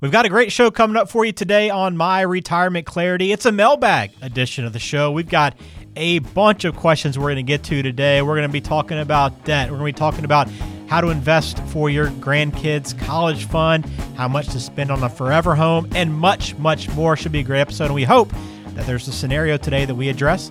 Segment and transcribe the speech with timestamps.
[0.00, 3.32] We've got a great show coming up for you today on My Retirement Clarity.
[3.32, 5.12] It's a mailbag edition of the show.
[5.12, 5.54] We've got
[5.94, 8.22] a bunch of questions we're going to get to today.
[8.22, 9.70] We're going to be talking about debt.
[9.70, 10.48] We're going to be talking about
[10.88, 13.84] how to invest for your grandkids' college fund,
[14.16, 17.14] how much to spend on a forever home, and much, much more.
[17.14, 17.86] Should be a great episode.
[17.86, 18.32] And we hope
[18.68, 20.50] that there's a scenario today that we address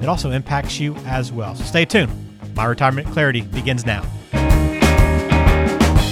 [0.00, 1.54] that also impacts you as well.
[1.54, 2.12] So stay tuned.
[2.54, 4.04] My Retirement Clarity begins now.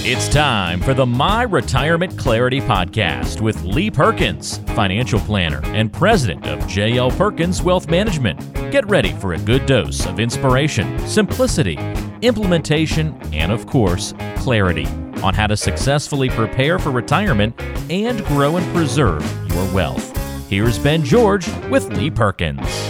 [0.03, 6.47] It's time for the My Retirement Clarity Podcast with Lee Perkins, financial planner and president
[6.47, 8.41] of JL Perkins Wealth Management.
[8.73, 11.77] Get ready for a good dose of inspiration, simplicity,
[12.23, 14.87] implementation, and of course, clarity
[15.23, 17.61] on how to successfully prepare for retirement
[17.91, 20.17] and grow and preserve your wealth.
[20.49, 22.90] Here's Ben George with Lee Perkins.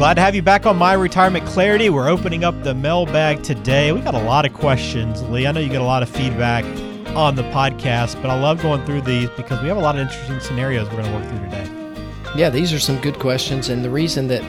[0.00, 1.90] Glad to have you back on My Retirement Clarity.
[1.90, 3.92] We're opening up the mailbag today.
[3.92, 5.46] We got a lot of questions, Lee.
[5.46, 6.64] I know you get a lot of feedback
[7.14, 10.00] on the podcast, but I love going through these because we have a lot of
[10.00, 12.32] interesting scenarios we're going to work through today.
[12.34, 14.40] Yeah, these are some good questions, and the reason that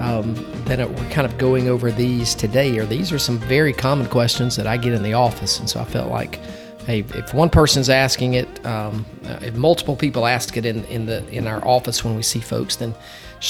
[0.00, 0.34] um,
[0.66, 4.54] that we're kind of going over these today are these are some very common questions
[4.54, 6.38] that I get in the office, and so I felt like
[6.86, 11.26] hey, if one person's asking it, um, if multiple people ask it in, in the
[11.28, 12.94] in our office when we see folks, then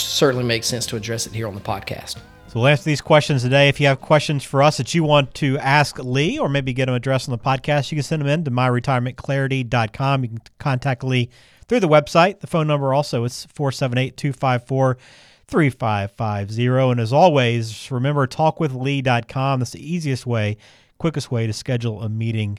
[0.01, 2.19] certainly makes sense to address it here on the podcast.
[2.53, 3.71] So we'll answer these questions today.
[3.71, 6.85] If you have questions for us that you want to ask Lee or maybe get
[6.85, 10.23] them addressed on the podcast, you can send them in to myretirementclarity.com.
[10.23, 11.31] You can contact Lee
[11.67, 12.41] through the website.
[12.41, 14.99] The phone number also is 478 254
[15.47, 16.67] 3550.
[16.67, 19.61] And as always, remember talkwithlee.com.
[19.61, 20.59] That's the easiest way,
[20.99, 22.59] quickest way to schedule a meeting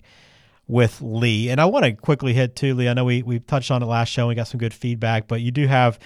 [0.68, 1.50] with Lee.
[1.50, 2.90] And I want to quickly hit too, Lee.
[2.90, 5.28] I know we, we touched on it last show and we got some good feedback,
[5.28, 6.00] but you do have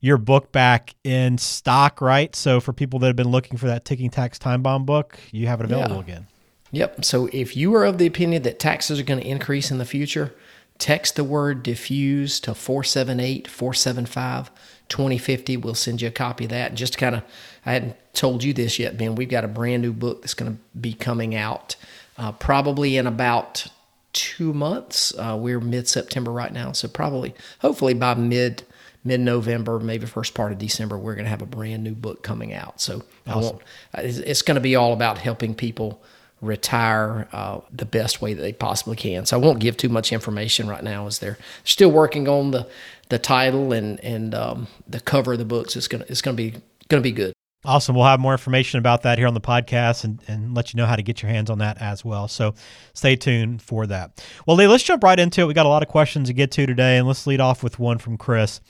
[0.00, 2.34] your book back in stock, right?
[2.36, 5.46] So for people that have been looking for that ticking tax time bomb book, you
[5.46, 6.02] have it available yeah.
[6.02, 6.26] again.
[6.70, 7.04] Yep.
[7.04, 9.84] So if you are of the opinion that taxes are going to increase in the
[9.84, 10.34] future,
[10.78, 14.50] text the word defuse to 478 475
[14.88, 15.56] 2050.
[15.58, 16.70] We'll send you a copy of that.
[16.70, 17.22] And just kind of,
[17.66, 19.14] I hadn't told you this yet, Ben.
[19.14, 21.76] We've got a brand new book that's going to be coming out
[22.16, 23.66] uh, probably in about
[24.12, 25.12] two months.
[25.16, 26.72] Uh, we're mid September right now.
[26.72, 28.62] So probably, hopefully by mid
[29.08, 32.22] mid November, maybe first part of December, we're going to have a brand new book
[32.22, 32.80] coming out.
[32.80, 33.58] So awesome.
[33.94, 34.20] I won't.
[34.20, 36.00] It's going to be all about helping people
[36.40, 39.26] retire uh, the best way that they possibly can.
[39.26, 42.68] So I won't give too much information right now, as they're still working on the
[43.08, 45.76] the title and and um, the cover of the books.
[45.76, 46.54] It's gonna it's gonna be
[46.88, 47.32] gonna be good.
[47.64, 47.96] Awesome.
[47.96, 50.86] We'll have more information about that here on the podcast and, and let you know
[50.86, 52.28] how to get your hands on that as well.
[52.28, 52.54] So
[52.94, 54.24] stay tuned for that.
[54.46, 55.46] Well, Lee, let's jump right into it.
[55.46, 57.80] We got a lot of questions to get to today, and let's lead off with
[57.80, 58.60] one from Chris.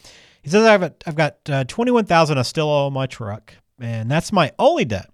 [0.43, 4.53] He says, I've, I've got uh, 21000 I still owe my truck, and that's my
[4.59, 5.10] only debt.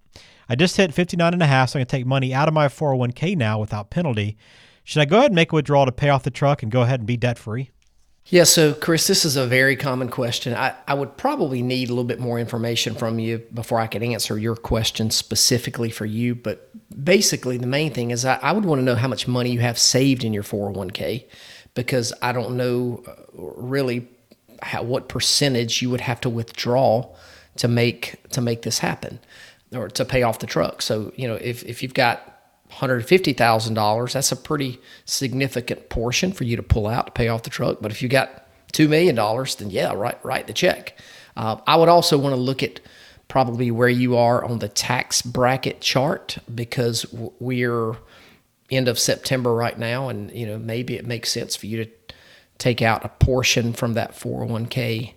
[0.49, 2.69] I just hit 59 and a half, so I can take money out of my
[2.69, 4.37] 401k now without penalty.
[4.85, 6.83] Should I go ahead and make a withdrawal to pay off the truck and go
[6.83, 7.71] ahead and be debt free?
[8.27, 10.55] Yeah, so Chris, this is a very common question.
[10.55, 14.03] I, I would probably need a little bit more information from you before I could
[14.03, 16.35] answer your question specifically for you.
[16.35, 16.71] But
[17.05, 19.61] basically, the main thing is I, I would want to know how much money you
[19.61, 21.27] have saved in your 401k
[21.75, 24.09] because I don't know uh, really
[24.64, 27.14] how, what percentage you would have to withdraw
[27.56, 29.20] to make to make this happen
[29.72, 30.82] or to pay off the truck.
[30.82, 32.30] So you know if if you've got
[32.70, 37.50] $150,000, that's a pretty significant portion for you to pull out to pay off the
[37.50, 37.78] truck.
[37.80, 39.14] But if you got $2 million,
[39.58, 40.98] then yeah, write, write the check.
[41.36, 42.81] Uh, I would also want to look at
[43.28, 47.06] probably where you are on the tax bracket chart because
[47.38, 47.96] we're
[48.70, 50.08] end of September right now.
[50.08, 51.91] And, you know, maybe it makes sense for you to
[52.64, 55.12] take out a portion from that 401k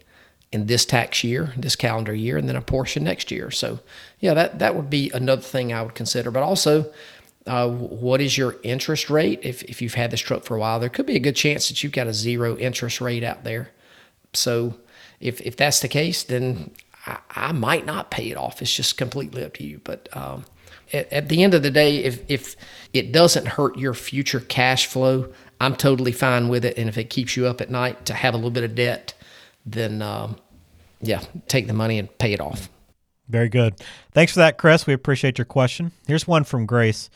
[0.52, 3.52] in this tax year, this calendar year, and then a portion next year.
[3.52, 3.80] So,
[4.20, 6.30] yeah, that that would be another thing I would consider.
[6.30, 6.92] But also,
[7.46, 9.40] uh, what is your interest rate?
[9.44, 11.70] If if you've had this truck for a while, there could be a good chance
[11.70, 13.70] that you've got a zero interest rate out there.
[14.34, 14.76] So,
[15.22, 16.72] if if that's the case, then
[17.06, 18.62] I, I might not pay it off.
[18.62, 19.80] It's just completely up to you.
[19.86, 20.44] But um,
[20.92, 22.58] at, at the end of the day, if if
[22.92, 26.78] it doesn't hurt your future cash flow, I'm totally fine with it.
[26.78, 29.14] And if it keeps you up at night to have a little bit of debt,
[29.66, 30.38] then um,
[31.02, 32.70] yeah, take the money and pay it off.
[33.28, 33.76] Very good.
[34.14, 34.88] Thanks for that, Chris.
[34.88, 35.92] We appreciate your question.
[36.08, 37.10] Here's one from Grace.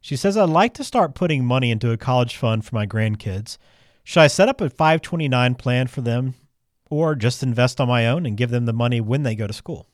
[0.00, 3.56] She says, I'd like to start putting money into a college fund for my grandkids.
[4.02, 6.34] Should I set up a 529 plan for them
[6.90, 9.52] or just invest on my own and give them the money when they go to
[9.52, 9.86] school?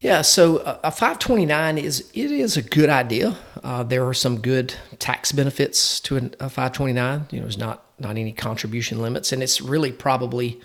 [0.00, 3.36] Yeah, so a 529 is it is a good idea.
[3.62, 7.26] Uh, there are some good tax benefits to a 529.
[7.30, 10.58] You know, there's not not any contribution limits, and it's really probably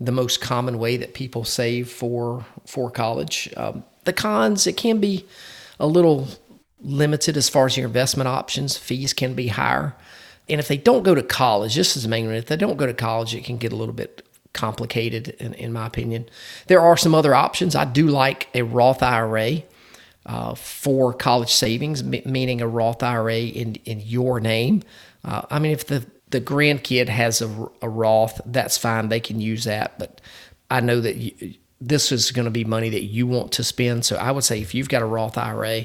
[0.00, 3.48] the most common way that people save for for college.
[3.56, 5.24] Um, the cons, it can be
[5.78, 6.26] a little
[6.80, 8.76] limited as far as your investment options.
[8.76, 9.94] Fees can be higher.
[10.48, 12.34] And if they don't go to college, this is the main one.
[12.34, 14.25] If they don't go to college, it can get a little bit
[14.56, 16.28] complicated, in, in my opinion.
[16.66, 17.76] There are some other options.
[17.76, 19.62] I do like a Roth IRA
[20.24, 24.82] uh, for college savings, m- meaning a Roth IRA in, in your name.
[25.24, 29.08] Uh, I mean, if the, the grandkid has a, a Roth, that's fine.
[29.08, 29.98] They can use that.
[29.98, 30.20] But
[30.70, 34.04] I know that you, this is going to be money that you want to spend.
[34.04, 35.84] So I would say if you've got a Roth IRA,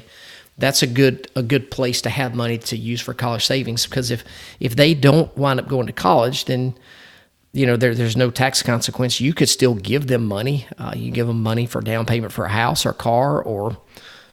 [0.58, 4.10] that's a good a good place to have money to use for college savings because
[4.10, 4.22] if
[4.60, 6.74] if they don't wind up going to college, then
[7.52, 9.20] you know there, there's no tax consequence.
[9.20, 10.66] You could still give them money.
[10.78, 13.76] Uh, you give them money for down payment for a house or a car or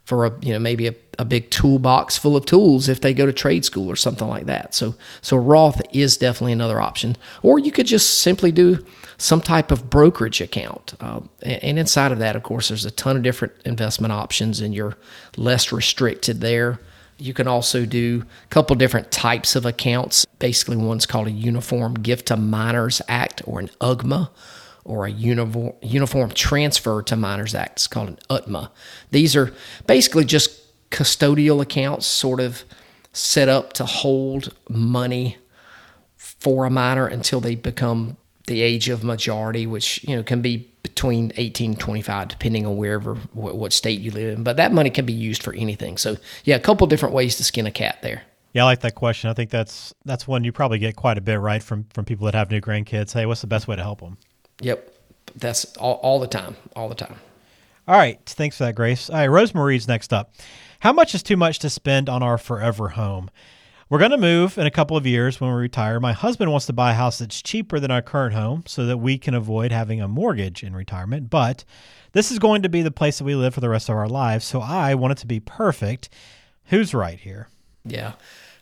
[0.05, 3.25] for a you know maybe a, a big toolbox full of tools if they go
[3.25, 4.73] to trade school or something like that.
[4.73, 7.17] So so Roth is definitely another option.
[7.43, 8.85] Or you could just simply do
[9.19, 10.93] some type of brokerage account.
[11.01, 14.73] Uh, and inside of that, of course, there's a ton of different investment options, and
[14.73, 14.95] you're
[15.35, 16.79] less restricted there.
[17.17, 20.25] You can also do a couple different types of accounts.
[20.39, 24.29] Basically, one's called a Uniform Gift to Minors Act or an UGMA,
[24.85, 27.73] or a uniform, uniform Transfer to Minors Act.
[27.73, 28.69] It's called an UTMA.
[29.11, 29.53] These are
[29.85, 30.59] basically just
[30.89, 32.63] custodial accounts, sort of
[33.13, 35.37] set up to hold money
[36.17, 40.69] for a minor until they become the age of majority, which you know can be
[40.81, 44.43] between 18 and 25, depending on wherever what, what, state you live in.
[44.43, 45.97] But that money can be used for anything.
[45.97, 48.23] So yeah, a couple different ways to skin a cat there.
[48.53, 49.29] Yeah, I like that question.
[49.29, 52.25] I think that's that's one you probably get quite a bit right from from people
[52.25, 53.13] that have new grandkids.
[53.13, 54.17] Hey, what's the best way to help them?
[54.61, 54.91] Yep,
[55.35, 57.15] that's all, all the time, all the time.
[57.87, 59.09] All right, thanks for that, Grace.
[59.09, 60.33] All right, Rosemarie's next up.
[60.79, 63.29] How much is too much to spend on our forever home?
[63.89, 65.99] We're going to move in a couple of years when we retire.
[65.99, 68.97] My husband wants to buy a house that's cheaper than our current home so that
[68.99, 71.31] we can avoid having a mortgage in retirement.
[71.31, 71.65] But
[72.11, 74.07] this is going to be the place that we live for the rest of our
[74.07, 74.45] lives.
[74.45, 76.09] So I want it to be perfect.
[76.65, 77.47] Who's right here?
[77.85, 78.13] Yeah.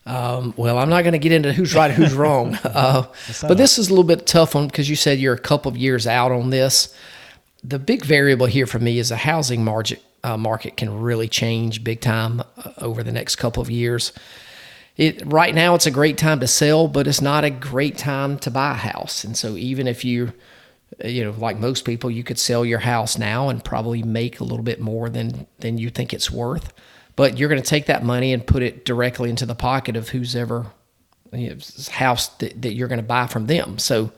[0.06, 2.58] Um, well, I'm not going to get into who's right, who's wrong.
[2.66, 3.08] Uh,
[3.42, 5.78] but this is a little bit tough one because you said you're a couple of
[5.78, 6.94] years out on this.
[7.64, 10.02] The big variable here for me is the housing market.
[10.24, 14.14] Uh, market can really change big time uh, over the next couple of years
[14.98, 18.38] it right now it's a great time to sell, but it's not a great time
[18.40, 19.24] to buy a house.
[19.24, 20.34] And so even if you
[21.04, 24.44] you know, like most people, you could sell your house now and probably make a
[24.44, 26.74] little bit more than than you think it's worth.
[27.18, 30.10] But you're going to take that money and put it directly into the pocket of
[30.10, 30.68] who's ever
[31.34, 31.58] you know,
[31.92, 33.80] house that, that you're going to buy from them.
[33.80, 34.14] So,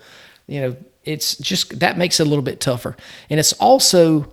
[0.46, 2.96] you know, it's just that makes it a little bit tougher.
[3.30, 4.32] And it's also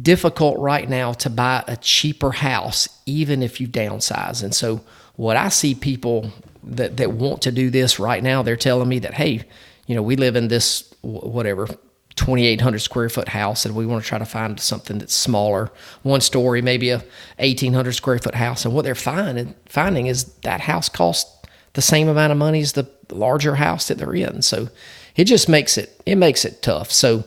[0.00, 4.42] difficult right now to buy a cheaper house, even if you downsize.
[4.42, 4.80] And so
[5.16, 6.32] what I see people
[6.64, 9.44] that, that want to do this right now, they're telling me that, hey,
[9.86, 11.68] you know, we live in this whatever
[12.16, 15.70] 2,800 square foot house, and we want to try to find something that's smaller,
[16.02, 16.98] one story, maybe a
[17.38, 18.64] 1,800 square foot house.
[18.64, 21.30] And what they're finding finding is that house costs
[21.74, 24.42] the same amount of money as the larger house that they're in.
[24.42, 24.68] So
[25.14, 26.90] it just makes it it makes it tough.
[26.90, 27.24] So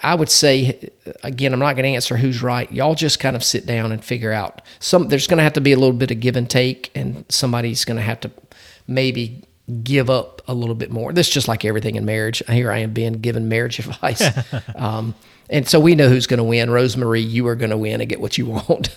[0.00, 0.90] I would say
[1.24, 2.70] again, I'm not going to answer who's right.
[2.70, 5.08] Y'all just kind of sit down and figure out some.
[5.08, 7.84] There's going to have to be a little bit of give and take, and somebody's
[7.84, 8.30] going to have to
[8.86, 9.42] maybe
[9.82, 11.12] give up a little bit more.
[11.12, 12.42] This is just like everything in marriage.
[12.48, 14.22] Here I am being given marriage advice.
[14.74, 15.14] um,
[15.50, 16.68] and so we know who's going to win.
[16.68, 18.94] Rosemarie, you are going to win and get what you want.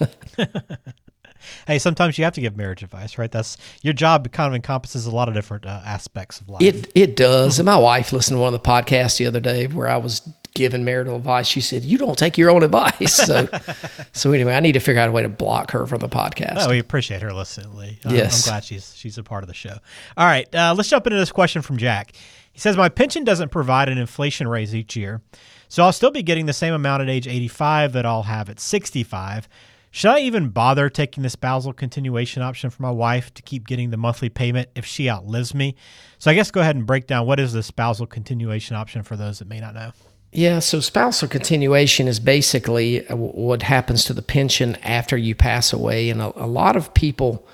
[1.68, 3.32] hey, sometimes you have to give marriage advice, right?
[3.32, 4.30] That's your job.
[4.32, 6.62] Kind of encompasses a lot of different uh, aspects of life.
[6.62, 7.60] It it does.
[7.60, 10.22] and my wife listened to one of the podcasts the other day where I was
[10.54, 11.48] giving marital advice.
[11.48, 13.48] She said, "You don't take your own advice." So,
[14.14, 16.58] so anyway, I need to figure out a way to block her from the podcast.
[16.58, 18.00] Oh, we appreciate her listening, Lee.
[18.08, 19.78] yes, I'm glad she's she's a part of the show.
[20.18, 22.14] All right, uh, let's jump into this question from Jack.
[22.52, 25.22] He says, "My pension doesn't provide an inflation raise each year,
[25.68, 28.60] so I'll still be getting the same amount at age 85 that I'll have at
[28.60, 29.48] 65."
[29.94, 33.90] Should I even bother taking the spousal continuation option for my wife to keep getting
[33.90, 35.76] the monthly payment if she outlives me?
[36.18, 39.18] So I guess go ahead and break down what is the spousal continuation option for
[39.18, 39.92] those that may not know.
[40.32, 45.74] Yeah, so spousal continuation is basically uh, what happens to the pension after you pass
[45.74, 46.10] away.
[46.10, 47.46] And a, a, lot of people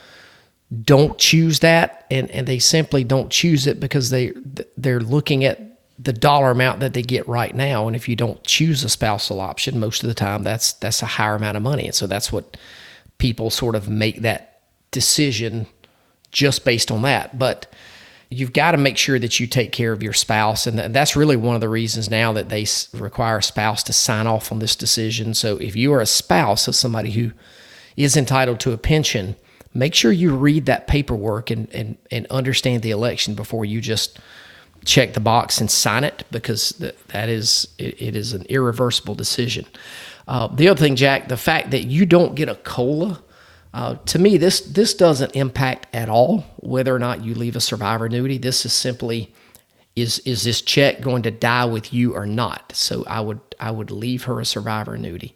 [0.83, 4.33] don't choose that, and, and they simply don't choose it because they,
[4.77, 5.59] they're looking at
[5.97, 7.87] the dollar amount that they get right now.
[7.87, 11.07] And if you don't choose a spousal option, most of the time that's, that's a
[11.07, 11.87] higher amount of money.
[11.87, 12.57] And so that's what
[13.17, 15.65] people sort of make that decision
[16.31, 17.39] just based on that.
[17.39, 17.73] But
[18.29, 20.67] you've got to make sure that you take care of your spouse.
[20.67, 24.27] And that's really one of the reasons now that they require a spouse to sign
[24.27, 25.33] off on this decision.
[25.33, 27.31] So if you are a spouse of somebody who
[27.95, 29.35] is entitled to a pension,
[29.73, 34.19] make sure you read that paperwork and, and, and understand the election before you just
[34.85, 39.65] check the box and sign it because that is it, it is an irreversible decision.
[40.27, 43.21] Uh, the other thing, Jack, the fact that you don't get a COLA
[43.73, 47.61] Uh, to me, this this doesn't impact at all whether or not you leave a
[47.61, 48.37] survivor annuity.
[48.37, 49.33] This is simply
[49.95, 52.71] is is this check going to die with you or not?
[52.75, 55.35] So I would I would leave her a survivor annuity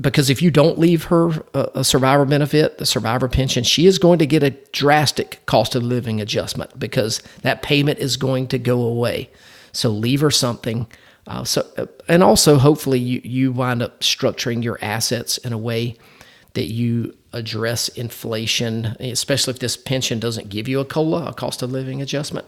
[0.00, 3.98] because if you don't leave her a, a, survivor benefit, the survivor pension, she is
[3.98, 8.58] going to get a drastic cost of living adjustment because that payment is going to
[8.58, 9.30] go away.
[9.72, 10.86] So leave her something.
[11.26, 15.58] Uh, so uh, and also hopefully you you wind up structuring your assets in a
[15.58, 15.96] way
[16.52, 21.62] that you address inflation, especially if this pension doesn't give you a cola, a cost
[21.62, 22.46] of living adjustment.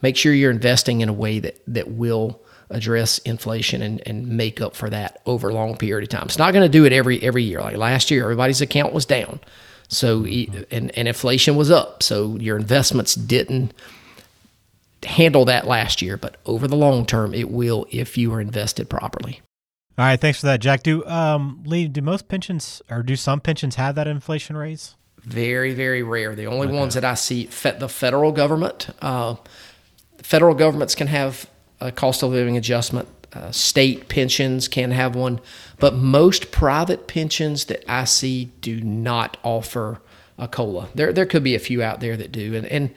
[0.00, 4.60] Make sure you're investing in a way that that will address inflation and, and make
[4.60, 6.24] up for that over a long period of time.
[6.24, 7.60] It's not going to do it every every year.
[7.60, 9.40] Like last year, everybody's account was down,
[9.88, 13.72] so and and inflation was up, so your investments didn't
[15.04, 16.16] handle that last year.
[16.16, 19.40] But over the long term, it will if you are invested properly.
[19.98, 20.82] All right, thanks for that, Jack.
[20.82, 21.86] Do um, Lee?
[21.86, 24.94] Do most pensions or do some pensions have that inflation raise?
[25.18, 26.34] Very, very rare.
[26.34, 26.76] The only okay.
[26.76, 29.36] ones that I see, the federal government, uh,
[30.18, 31.48] federal governments can have
[31.80, 33.08] a cost of living adjustment.
[33.34, 35.40] Uh, state pensions can have one,
[35.78, 40.00] but most private pensions that I see do not offer
[40.38, 40.88] a cola.
[40.94, 42.94] There, there could be a few out there that do, and and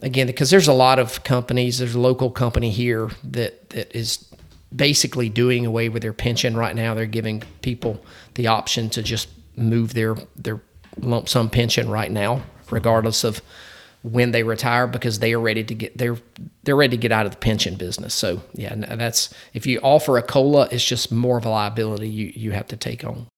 [0.00, 1.78] again, because there's a lot of companies.
[1.78, 4.24] There's a local company here that that is
[4.74, 6.94] basically doing away with their pension right now.
[6.94, 10.60] They're giving people the option to just move their their
[10.98, 13.42] lump sum pension right now, regardless of
[14.02, 16.16] when they retire because they are ready to get they're
[16.64, 18.14] they're ready to get out of the pension business.
[18.14, 22.32] So yeah, that's if you offer a cola, it's just more of a liability you
[22.34, 23.28] you have to take on.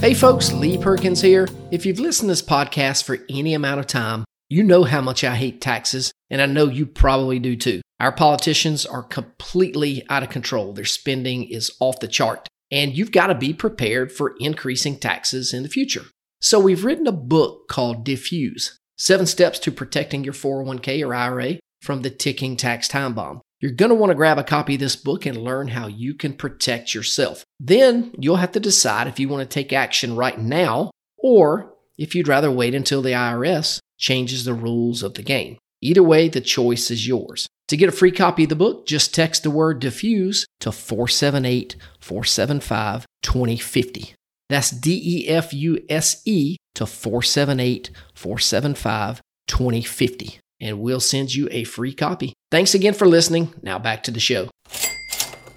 [0.00, 1.46] Hey folks, Lee Perkins here.
[1.70, 5.22] If you've listened to this podcast for any amount of time, you know how much
[5.22, 7.80] I hate taxes, and I know you probably do too.
[8.00, 10.72] Our politicians are completely out of control.
[10.72, 15.54] Their spending is off the chart, and you've got to be prepared for increasing taxes
[15.54, 16.02] in the future.
[16.40, 21.60] So we've written a book called Defuse Seven Steps to Protecting Your 401k or IRA
[21.80, 23.40] from the Ticking Tax Time Bomb.
[23.60, 26.14] You're going to want to grab a copy of this book and learn how you
[26.14, 27.44] can protect yourself.
[27.60, 32.14] Then you'll have to decide if you want to take action right now or if
[32.14, 35.58] you'd rather wait until the IRS changes the rules of the game.
[35.80, 37.46] Either way, the choice is yours.
[37.68, 41.76] To get a free copy of the book, just text the word defuse to 478
[42.00, 44.14] 475 2050.
[44.48, 50.40] That's D E F U S E to 478 475 2050.
[50.60, 52.34] And we'll send you a free copy.
[52.50, 53.54] Thanks again for listening.
[53.62, 54.48] Now back to the show.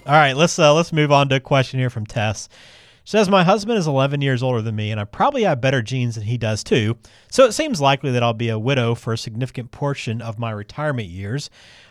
[0.06, 2.50] All right, let's uh, let's move on to a question here from Tess.
[3.04, 5.82] She says my husband is 11 years older than me, and I probably have better
[5.82, 6.98] genes than he does too.
[7.30, 10.52] So it seems likely that I'll be a widow for a significant portion of my
[10.52, 11.50] retirement years.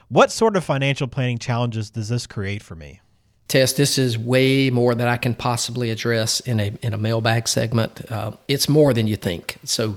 [0.08, 3.00] What sort of financial planning challenges does this create for me?
[3.48, 7.46] Tess, this is way more than I can possibly address in a in a mailbag
[7.46, 8.10] segment.
[8.10, 9.58] Uh, it's more than you think.
[9.64, 9.96] So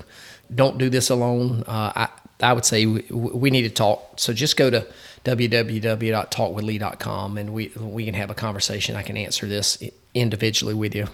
[0.54, 1.64] don't do this alone.
[1.66, 2.08] Uh, I
[2.40, 4.20] I would say we, we, need to talk.
[4.20, 4.86] So just go to
[5.26, 8.94] www.talkwithlee.com and we we can have a conversation.
[8.94, 9.82] I can answer this
[10.14, 11.08] individually with you.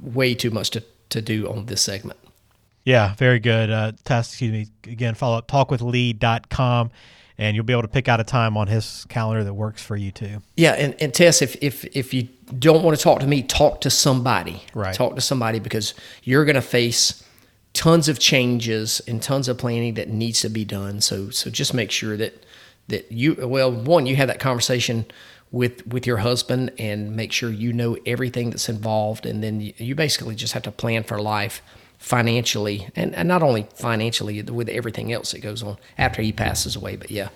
[0.00, 2.18] Way too much to, to do on this segment.
[2.84, 3.70] Yeah, very good.
[3.70, 4.68] Uh, Tess, excuse me.
[4.90, 6.90] Again, follow up talkwithlee.com
[7.36, 9.96] and you'll be able to pick out a time on his calendar that works for
[9.96, 10.40] you too.
[10.56, 13.82] Yeah, and, and Tess, if, if if you don't want to talk to me, talk
[13.82, 14.62] to somebody.
[14.72, 14.94] Right.
[14.94, 17.22] Talk to somebody because you're going to face
[17.74, 21.02] tons of changes and tons of planning that needs to be done.
[21.02, 22.46] So so just make sure that
[22.88, 25.06] that you well one you have that conversation
[25.50, 29.94] with with your husband and make sure you know everything that's involved and then you,
[29.94, 31.62] basically just have to plan for life
[31.98, 36.76] financially, and, and not only financially with everything else that goes on after he passes
[36.76, 36.96] away.
[36.96, 37.28] But yeah,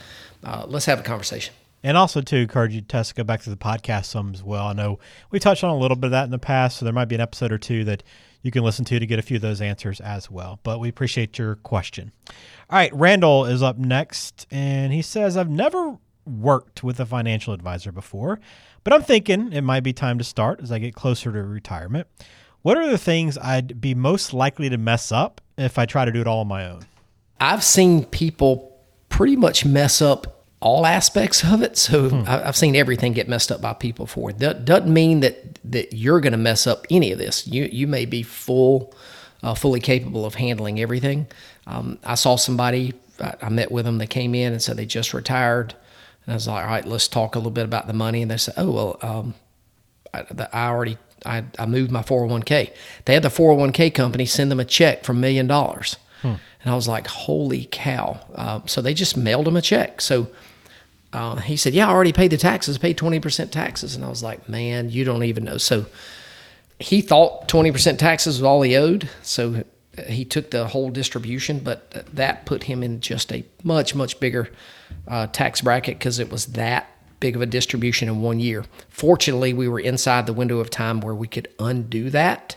[0.45, 1.53] uh, let's have a conversation.
[1.83, 4.69] And also to encourage you, Tess, to go back to the podcast some as well.
[4.69, 6.95] I know we touched on a little bit of that in the past, so there
[6.95, 8.05] might be an episode or two that
[8.43, 10.61] you can listen to to get a few of those answers as well.
[10.63, 12.13] But we appreciate your question.
[12.71, 17.53] All right, Randall is up next, and he says, I've never worked with a financial
[17.53, 18.41] advisor before,
[18.85, 22.07] but I'm thinking it might be time to start as I get closer to retirement.
[22.63, 26.13] What are the things I'd be most likely to mess up if I try to
[26.13, 26.87] do it all on my own?
[27.41, 30.32] I've seen people pretty much mess up
[30.63, 31.77] all aspects of it.
[31.77, 32.25] So hmm.
[32.27, 34.39] I've seen everything get messed up by people for it.
[34.39, 37.47] That doesn't mean that that you're going to mess up any of this.
[37.47, 38.95] You you may be full,
[39.43, 41.27] uh, fully capable of handling everything.
[41.67, 42.95] Um, I saw somebody.
[43.21, 43.99] I, I met with them.
[43.99, 45.75] They came in and said they just retired.
[46.25, 48.23] And I was like, all right, let's talk a little bit about the money.
[48.23, 49.35] And they said, oh well, um,
[50.15, 52.73] I, I already I, I moved my 401k.
[53.05, 55.97] They had the 401k company send them a check for a million dollars.
[56.23, 56.35] Hmm.
[56.63, 58.21] And I was like, holy cow.
[58.35, 60.01] Uh, so they just mailed them a check.
[60.01, 60.29] So
[61.13, 63.95] uh, he said, yeah, I already paid the taxes, paid 20% taxes.
[63.95, 65.59] And I was like, man, you don't even know.
[65.59, 65.87] So
[66.79, 69.09] he thought 20% taxes was all he owed.
[69.23, 69.65] So
[70.07, 74.49] he took the whole distribution, but that put him in just a much, much bigger
[75.07, 76.89] uh, tax bracket because it was that
[77.21, 78.65] big of a distribution in one year.
[78.89, 82.57] Fortunately, we were inside the window of time where we could undo that.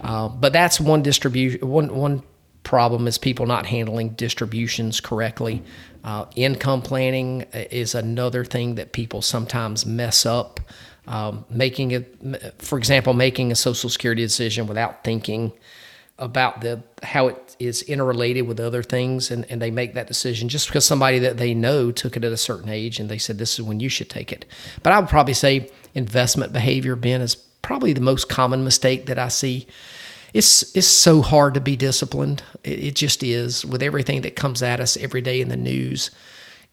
[0.00, 2.22] Uh, but that's one distribution, one, one
[2.64, 5.62] problem is people not handling distributions correctly.
[6.02, 10.60] Uh, income planning is another thing that people sometimes mess up.
[11.06, 15.52] Um, making it, for example, making a social security decision without thinking
[16.18, 20.48] about the how it is interrelated with other things, and, and they make that decision
[20.48, 23.36] just because somebody that they know took it at a certain age, and they said
[23.36, 24.46] this is when you should take it.
[24.82, 29.18] But I would probably say investment behavior, Ben, is probably the most common mistake that
[29.18, 29.66] I see
[30.34, 32.42] it's it's so hard to be disciplined.
[32.64, 36.10] It, it, just is with everything that comes at us every day in the news.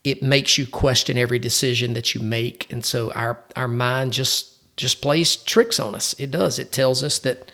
[0.03, 4.75] It makes you question every decision that you make, and so our our mind just
[4.75, 6.15] just plays tricks on us.
[6.17, 6.57] It does.
[6.57, 7.51] It tells us that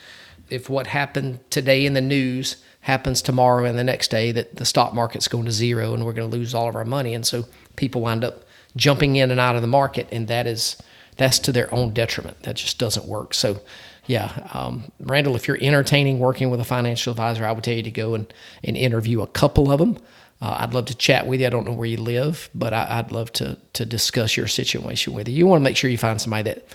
[0.49, 4.65] if what happened today in the news happens tomorrow and the next day, that the
[4.65, 7.27] stock market's going to zero and we're going to lose all of our money, and
[7.27, 7.45] so
[7.75, 8.45] people wind up
[8.77, 10.81] jumping in and out of the market, and that is
[11.17, 12.43] that's to their own detriment.
[12.43, 13.33] That just doesn't work.
[13.33, 13.59] So
[14.07, 17.83] yeah, um, Randall, if you're entertaining working with a financial advisor, I would tell you
[17.83, 18.33] to go and,
[18.63, 19.97] and interview a couple of them.
[20.41, 21.47] Uh, I'd love to chat with you.
[21.47, 25.13] I don't know where you live, but I, would love to to discuss your situation
[25.13, 25.35] with you.
[25.35, 26.67] You want to make sure you find somebody that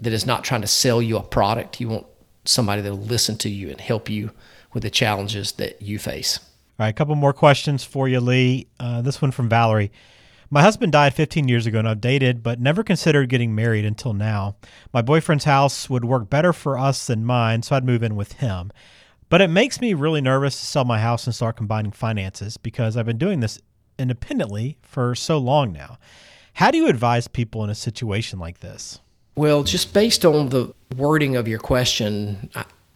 [0.00, 1.80] that is not trying to sell you a product.
[1.80, 2.06] You want
[2.44, 4.30] somebody that'll listen to you and help you
[4.72, 6.38] with the challenges that you face.
[6.78, 8.66] All right, a couple more questions for you, Lee.
[8.80, 9.92] Uh, this one from Valerie.
[10.52, 14.12] My husband died 15 years ago and I've dated, but never considered getting married until
[14.12, 14.56] now.
[14.92, 18.32] My boyfriend's house would work better for us than mine, so I'd move in with
[18.32, 18.72] him.
[19.28, 22.96] But it makes me really nervous to sell my house and start combining finances because
[22.96, 23.60] I've been doing this
[23.96, 25.98] independently for so long now.
[26.54, 28.98] How do you advise people in a situation like this?
[29.36, 32.50] Well, just based on the wording of your question,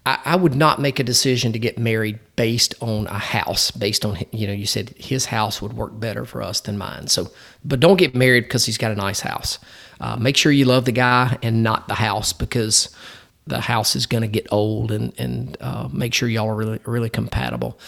[0.06, 4.04] I, I would not make a decision to get married based on a house, based
[4.04, 7.08] on, you know, you said his house would work better for us than mine.
[7.08, 7.30] So,
[7.64, 9.58] but don't get married because he's got a nice house.
[10.00, 12.94] Uh, make sure you love the guy and not the house because
[13.46, 16.80] the house is going to get old and, and uh, make sure y'all are really,
[16.84, 17.78] really compatible.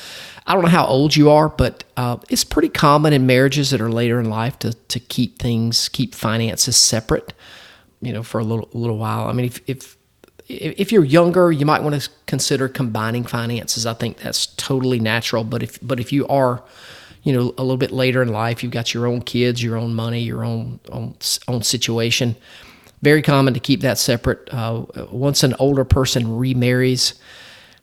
[0.47, 3.81] I don't know how old you are, but uh, it's pretty common in marriages that
[3.81, 7.33] are later in life to, to keep things, keep finances separate,
[8.01, 9.29] you know, for a little, little while.
[9.29, 9.96] I mean, if, if
[10.49, 13.87] if you're younger, you might want to consider combining finances.
[13.87, 15.45] I think that's totally natural.
[15.45, 16.63] But if but if you are,
[17.23, 19.95] you know, a little bit later in life, you've got your own kids, your own
[19.95, 21.17] money, your own own,
[21.49, 22.37] own situation.
[23.03, 24.49] Very common to keep that separate.
[24.53, 27.15] Uh, once an older person remarries,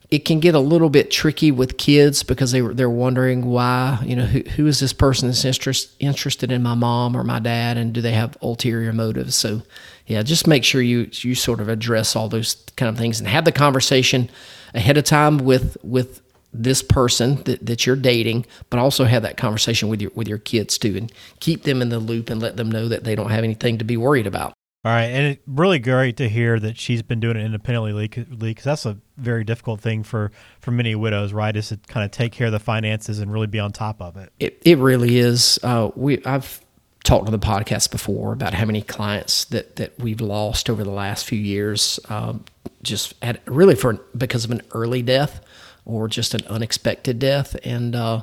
[0.10, 4.15] it can get a little bit tricky with kids because they they're wondering why you
[4.15, 7.78] know who, who is this person that's interest, interested in my mom or my dad
[7.78, 9.63] and do they have ulterior motives so
[10.07, 13.27] yeah just make sure you you sort of address all those kind of things and
[13.27, 14.29] have the conversation
[14.73, 16.21] ahead of time with with
[16.55, 20.37] this person that, that you're dating but also have that conversation with your with your
[20.37, 23.31] kids too and keep them in the loop and let them know that they don't
[23.31, 24.53] have anything to be worried about
[24.85, 28.65] all right, and it's really great to hear that she's been doing it independently, because
[28.65, 31.55] that's a very difficult thing for for many widows, right?
[31.55, 34.17] Is to kind of take care of the finances and really be on top of
[34.17, 34.33] it.
[34.41, 35.57] It it really is.
[35.63, 36.59] Uh, we I've
[37.03, 40.91] talked on the podcast before about how many clients that that we've lost over the
[40.91, 42.43] last few years, um,
[42.81, 45.41] just at really for because of an early death
[45.85, 48.21] or just an unexpected death, and uh,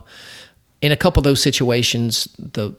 [0.80, 2.74] in a couple of those situations, the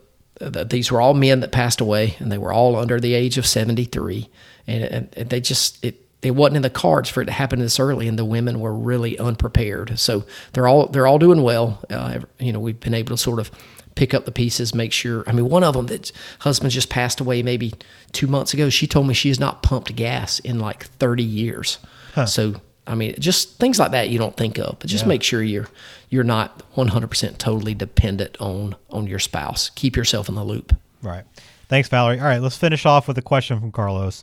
[0.50, 3.46] these were all men that passed away, and they were all under the age of
[3.46, 4.28] 73.
[4.66, 7.78] And, and they just, it, it wasn't in the cards for it to happen this
[7.78, 9.98] early, and the women were really unprepared.
[9.98, 11.84] So they're all they're all doing well.
[11.90, 13.50] Uh, you know, we've been able to sort of
[13.94, 15.24] pick up the pieces, make sure.
[15.26, 17.74] I mean, one of them that husband just passed away maybe
[18.12, 18.70] two months ago.
[18.70, 21.78] She told me she has not pumped gas in like thirty years.
[22.14, 22.26] Huh.
[22.26, 25.08] So I mean, just things like that you don't think of, but just yeah.
[25.08, 25.68] make sure you're
[26.08, 29.70] you're not 100% totally dependent on on your spouse.
[29.70, 30.76] Keep yourself in the loop.
[31.02, 31.24] Right.
[31.68, 32.18] Thanks, Valerie.
[32.18, 34.22] All right, let's finish off with a question from Carlos.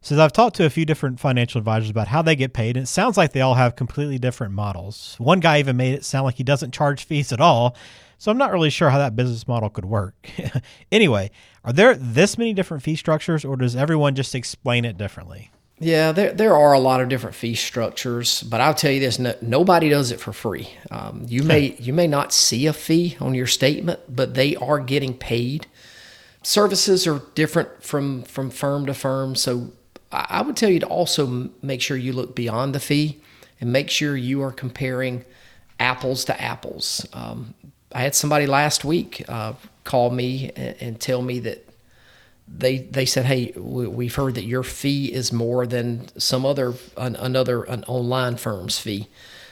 [0.00, 2.84] says I've talked to a few different financial advisors about how they get paid, and
[2.84, 5.16] it sounds like they all have completely different models.
[5.18, 7.74] One guy even made it sound like he doesn't charge fees at all.
[8.18, 10.14] So I'm not really sure how that business model could work.
[10.92, 11.30] anyway,
[11.64, 15.50] are there this many different fee structures, or does everyone just explain it differently?
[15.80, 19.18] Yeah, there there are a lot of different fee structures, but I'll tell you this:
[19.18, 20.70] no, nobody does it for free.
[20.90, 24.78] Um, you may you may not see a fee on your statement, but they are
[24.78, 25.66] getting paid.
[26.42, 29.72] Services are different from from firm to firm, so
[30.12, 33.20] I would tell you to also make sure you look beyond the fee
[33.60, 35.24] and make sure you are comparing
[35.80, 37.04] apples to apples.
[37.12, 37.54] Um,
[37.94, 39.54] I had somebody last week uh,
[39.84, 41.66] call me and, and tell me that
[42.46, 46.74] they they said, "Hey, we, have heard that your fee is more than some other
[46.96, 49.08] an, another an online firm's fee."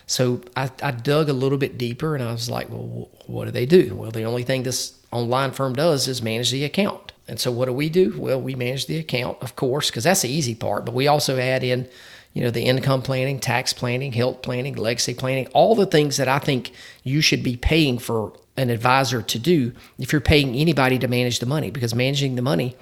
[0.06, 3.50] So I, I dug a little bit deeper, and I was like, "Well, what do
[3.50, 7.12] they do?" Well, the only thing this online firm does is manage the account.
[7.28, 8.14] And so what do we do?
[8.18, 10.84] Well, we manage the account, of course, because that's the easy part.
[10.84, 11.88] But we also add in,
[12.32, 16.28] you know, the income planning, tax planning, health planning, legacy planning, all the things that
[16.28, 20.98] I think you should be paying for an advisor to do if you're paying anybody
[20.98, 22.76] to manage the money because managing the money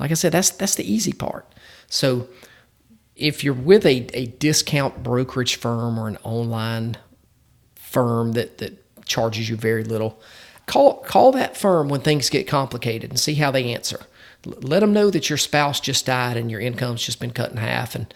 [0.00, 1.46] like i said that's that's the easy part.
[1.88, 2.28] So
[3.16, 6.96] if you're with a, a discount brokerage firm or an online
[7.76, 10.20] firm that that charges you very little
[10.66, 14.00] call call that firm when things get complicated and see how they answer.
[14.46, 17.56] Let them know that your spouse just died and your income's just been cut in
[17.56, 18.12] half and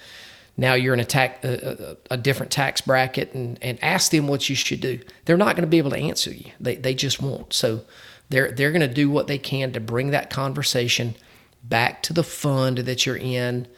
[0.59, 4.49] now you're in a, tax, a, a, different tax bracket and, and ask them what
[4.51, 4.99] you should do.
[5.25, 6.51] They're not going to be able to answer you.
[6.59, 7.53] They, they just won't.
[7.53, 7.83] So
[8.29, 11.15] they're, they're going to do what they can to bring that conversation
[11.63, 13.69] back to the fund that you're in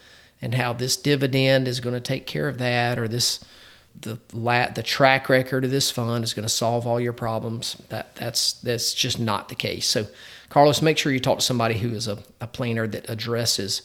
[0.40, 3.44] and how this dividend is going to take care of that or this
[4.00, 7.76] the lat the track record of this fund is going to solve all your problems
[7.88, 10.06] that that's that's just not the case so
[10.48, 13.82] carlos make sure you talk to somebody who is a, a planner that addresses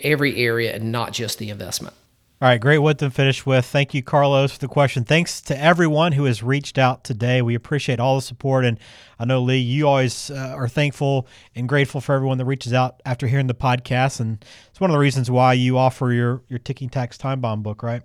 [0.00, 1.94] every area and not just the investment
[2.38, 3.64] all right, great what to finish with.
[3.64, 5.04] Thank you, Carlos, for the question.
[5.04, 7.40] Thanks to everyone who has reached out today.
[7.40, 8.66] We appreciate all the support.
[8.66, 8.78] And
[9.18, 13.00] I know, Lee, you always uh, are thankful and grateful for everyone that reaches out
[13.06, 14.20] after hearing the podcast.
[14.20, 17.62] And it's one of the reasons why you offer your, your Ticking Tax Time Bomb
[17.62, 18.02] book, right?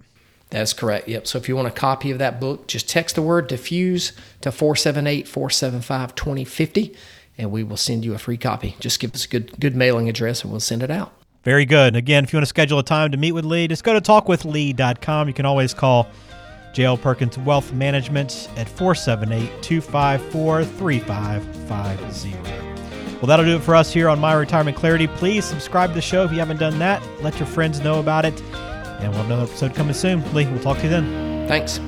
[0.50, 1.10] That's correct.
[1.10, 1.28] Yep.
[1.28, 4.52] So if you want a copy of that book, just text the word defuse to
[4.52, 6.96] 478 475 2050
[7.38, 8.78] and we will send you a free copy.
[8.80, 11.21] Just give us a good good mailing address and we'll send it out.
[11.44, 11.96] Very good.
[11.96, 14.02] Again, if you want to schedule a time to meet with Lee, just go to
[14.02, 15.28] talkwithlee.com.
[15.28, 16.08] You can always call
[16.74, 22.62] JL Perkins Wealth Management at 478 254 3550.
[23.18, 25.08] Well, that'll do it for us here on My Retirement Clarity.
[25.08, 27.04] Please subscribe to the show if you haven't done that.
[27.22, 28.40] Let your friends know about it.
[28.42, 30.24] And we'll have another episode coming soon.
[30.34, 31.48] Lee, we'll talk to you then.
[31.48, 31.80] Thanks.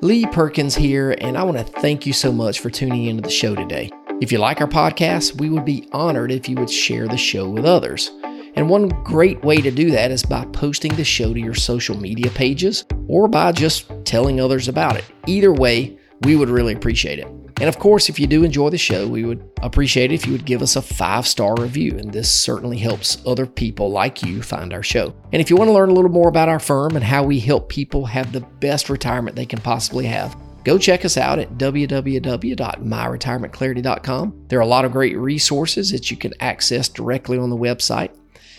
[0.00, 3.30] Lee Perkins here, and I want to thank you so much for tuning into the
[3.30, 3.90] show today.
[4.20, 7.48] If you like our podcast, we would be honored if you would share the show
[7.48, 8.10] with others.
[8.56, 11.96] And one great way to do that is by posting the show to your social
[11.96, 15.04] media pages or by just telling others about it.
[15.28, 17.28] Either way, we would really appreciate it.
[17.60, 20.32] And of course, if you do enjoy the show, we would appreciate it if you
[20.32, 21.96] would give us a five star review.
[21.96, 25.14] And this certainly helps other people like you find our show.
[25.32, 27.38] And if you want to learn a little more about our firm and how we
[27.38, 31.58] help people have the best retirement they can possibly have, Go check us out at
[31.58, 34.46] www.myretirementclarity.com.
[34.48, 38.10] There are a lot of great resources that you can access directly on the website.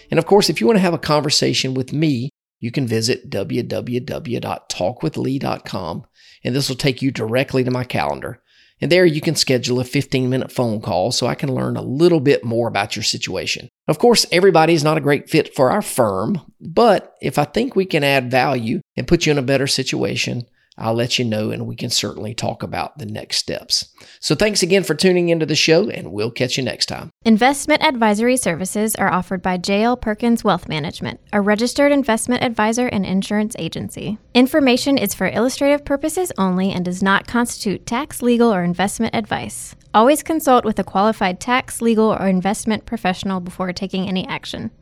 [0.09, 3.29] And of course, if you want to have a conversation with me, you can visit
[3.29, 6.05] www.talkwithlee.com
[6.43, 8.41] and this will take you directly to my calendar.
[8.81, 11.81] And there you can schedule a 15 minute phone call so I can learn a
[11.81, 13.67] little bit more about your situation.
[13.87, 17.75] Of course, everybody is not a great fit for our firm, but if I think
[17.75, 20.45] we can add value and put you in a better situation,
[20.79, 23.93] I'll let you know and we can certainly talk about the next steps.
[24.19, 27.09] So thanks again for tuning into the show and we'll catch you next time.
[27.25, 33.05] Investment advisory services are offered by JL Perkins Wealth Management, a registered investment advisor and
[33.05, 34.17] insurance agency.
[34.33, 39.75] Information is for illustrative purposes only and does not constitute tax, legal, or investment advice.
[39.93, 44.69] Always consult with a qualified tax, legal, or investment professional before taking any action.